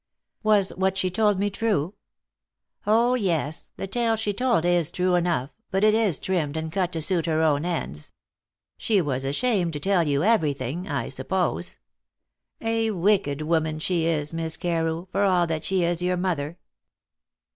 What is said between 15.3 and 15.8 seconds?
that